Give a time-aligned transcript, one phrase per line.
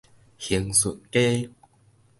[0.39, 1.47] 興順街